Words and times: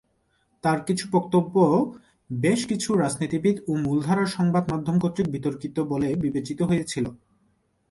তার 0.63 0.79
কিছু 0.83 1.05
বক্তব্য 1.11 1.55
বেশ 2.29 2.59
কিছু 2.65 2.89
রাজনীতিবিদ 2.95 3.55
এবং 3.59 3.75
মূলধারার 3.81 4.29
সংবাদ-মাধ্যম 4.29 4.95
কর্তৃক 4.99 5.27
বিতর্কিত 5.29 5.75
বলে 5.91 6.07
বিবেচিত 6.15 6.59
হয়েছিল। 6.61 7.05